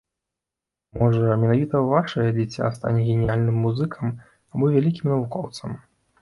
Можа, 1.01 1.35
менавіта 1.41 1.81
вашае 1.91 2.25
дзіця 2.37 2.71
стане 2.79 3.01
геніяльным 3.11 3.61
музыкам 3.67 4.05
або 4.51 4.71
вялікім 4.79 5.05
навукоўцам. 5.15 5.71